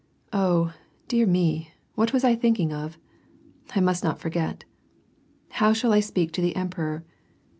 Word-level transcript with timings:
"Oh, 0.33 0.73
dear 1.07 1.27
me, 1.27 1.73
what 1.93 2.11
was 2.11 2.23
I 2.23 2.33
thinking 2.33 2.73
of? 2.73 2.97
I 3.75 3.79
must 3.79 4.03
not 4.03 4.17
forget. 4.17 4.63
How 5.49 5.73
shall 5.73 5.93
I 5.93 5.99
speak 5.99 6.31
to 6.31 6.41
the 6.41 6.55
emperor? 6.55 7.05